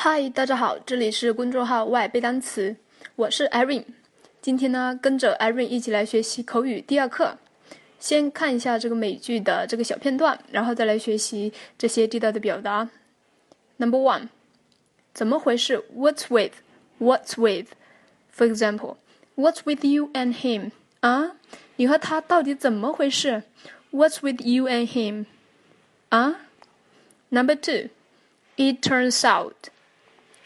[0.00, 2.76] 嗨，大家好，这里是公众号外背单词，
[3.16, 3.82] 我是 Irene。
[4.40, 7.36] 今天呢，跟着 Irene 一起来学习口语第二课。
[7.98, 12.88] 先看一下这个美剧的这个小片段，然后再来学习这些地道的表达。
[13.78, 14.28] Number one，
[15.12, 20.70] 怎么回事？What's with？What's with？For example，What's with you and him？
[21.00, 21.32] 啊，
[21.74, 23.42] 你和他到底怎么回事
[23.90, 25.24] ？What's with you and him？
[26.10, 26.36] 啊
[27.30, 29.72] ？Number two，It turns out。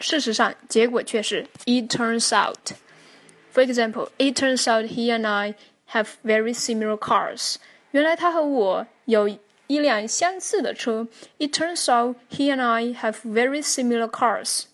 [0.02, 5.54] 事实上，结果却是 it turns out。For example, it turns out he and I
[5.92, 7.56] have very similar cars.
[7.90, 9.28] 原来他和我有
[9.66, 11.08] 一辆相似的车。
[11.38, 14.64] It turns out he and I have very similar cars.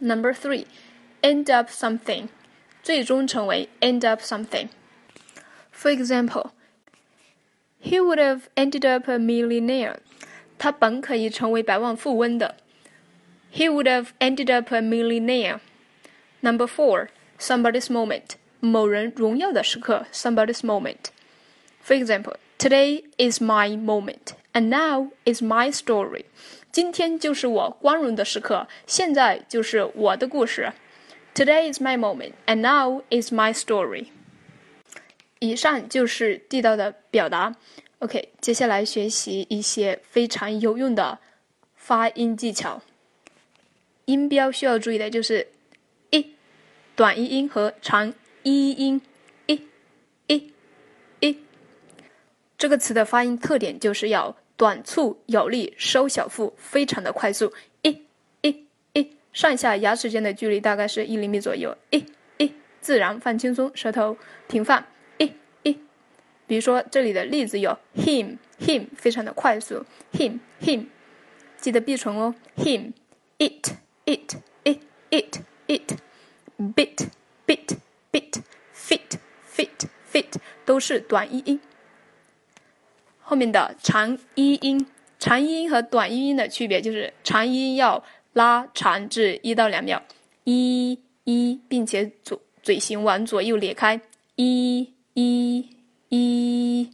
[0.00, 0.66] Number three,
[1.22, 2.28] end up something.
[2.82, 4.68] 最终成为 end up something.
[5.72, 6.50] For example,
[7.80, 9.98] he would have ended up a millionaire.
[10.58, 12.56] 他本可以成为百万富翁的。
[13.50, 15.60] he would have ended up a millionaire.
[16.40, 17.08] Number four,
[17.38, 18.36] somebody's moment.
[18.60, 21.10] 某人荣耀的时刻，somebody's moment.
[21.84, 26.24] For example, today is my moment, and now is my story.
[26.72, 30.72] 今天就是我光荣的时刻，现在就是我的故事。
[31.34, 34.06] Today is my moment, and now is my story.
[35.38, 37.54] 以上就是地道的表达。
[37.98, 41.18] OK，接下来学习一些非常有用的
[41.74, 42.82] 发音技巧。
[44.05, 45.47] 音标需要注意的就是
[46.09, 46.35] 一
[46.95, 48.13] 短一音和长
[48.43, 49.01] 一音
[49.45, 49.61] 一
[50.27, 50.53] 一
[51.19, 51.39] 一。
[52.57, 57.51] 这个词的发音特点就是要短促有力，收小腹，非常的快速。
[57.81, 58.05] 一
[58.41, 61.75] 一一，上下牙齿间的距离大概是一厘米左右。
[61.89, 62.05] 一
[62.37, 64.85] 一，自然放轻松，舌头平放。
[65.17, 65.31] 一
[65.63, 65.73] 一，
[66.45, 69.85] 比如说这里的例子有 him him，非常的快速。
[70.13, 70.85] him him，
[71.57, 72.35] 记得闭唇哦。
[72.57, 72.91] him
[73.39, 73.71] it。
[74.11, 74.79] It, it,
[75.09, 75.97] it, it,
[76.57, 77.09] bit,
[77.45, 77.77] bit,
[78.11, 78.41] bit,
[78.73, 80.35] fit, fit, fit.
[80.65, 81.59] 都是短一音。
[83.21, 84.85] 后面的长一音，
[85.17, 90.01] 长一音和短音音的区别就是长音要拉长至一到两秒，
[90.43, 94.01] 一一，并且左嘴型往左右裂开，
[94.35, 95.69] 一一
[96.09, 96.89] 一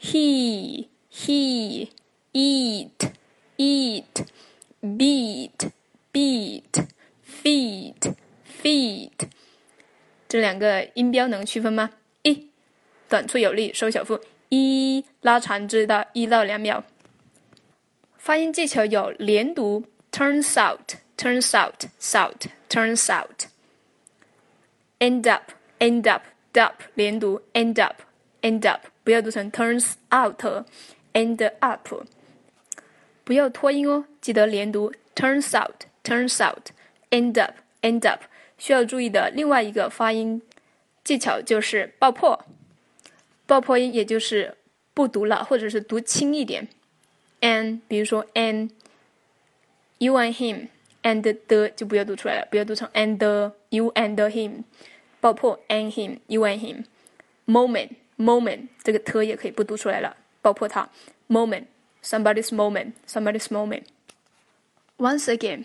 [0.00, 1.88] ，he he
[2.32, 3.12] eat
[3.56, 4.26] eat.
[4.82, 5.70] Beat。
[6.12, 6.86] Beat,
[7.26, 8.14] feet,
[8.62, 9.10] feet，
[10.28, 11.90] 这两个音标能区分吗？
[12.22, 12.50] 一，
[13.08, 14.20] 短促有力，收小腹；
[14.50, 16.84] 一，拉长至到一到两秒。
[18.18, 23.46] 发音技巧有连读，turns out, turns out, out, turns out。
[25.00, 26.22] end up, end up,
[26.52, 28.02] up，连读，end up,
[28.42, 32.04] end up，不要读成 turns out，end up，
[33.24, 35.86] 不要拖音哦，记得连读，turns out。
[36.02, 36.70] Turns out,
[37.10, 38.22] end up, end up，
[38.58, 40.42] 需要注意的另外一个发音
[41.04, 42.44] 技巧就是爆破，
[43.46, 44.56] 爆破音也就是
[44.94, 46.68] 不读了，或者是读轻一点。
[47.40, 48.70] and 比如说 and
[49.98, 50.68] you and him
[51.02, 54.62] and the 就不要读出来了，不要读成 and you and him，
[55.20, 56.84] 爆破 and him you and him
[57.46, 60.88] moment moment 这个 t 也可以不读出来了，爆破它
[61.28, 61.64] moment
[62.04, 63.82] somebody's moment somebody's moment
[64.98, 65.64] once again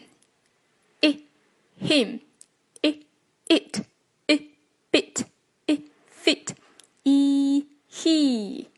[1.76, 2.20] him,
[2.82, 3.04] it,
[3.48, 3.86] it,
[4.28, 4.42] it,
[4.90, 5.24] bit,
[5.66, 6.54] it, fit,
[7.04, 8.68] e, he,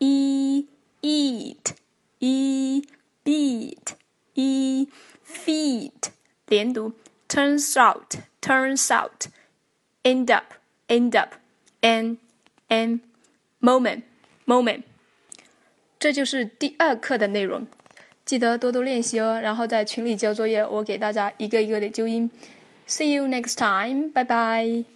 [0.00, 0.64] e,
[1.02, 1.74] eat,
[2.20, 2.82] e,
[3.24, 3.96] beat,
[4.34, 4.86] e,
[5.24, 6.10] feet，
[6.48, 6.92] 连读，
[7.28, 9.28] turns out, turns out,
[10.02, 10.54] end up,
[10.88, 11.34] end up,
[11.80, 12.18] and,
[12.68, 13.00] and,
[13.60, 14.02] moment,
[14.46, 14.82] moment。
[15.98, 17.66] 这就是第二课的内容。
[18.25, 22.29] 记得多多练习哦，然后在群里交作业，我给大家一个一个的纠音。
[22.87, 24.94] See you next time，拜拜。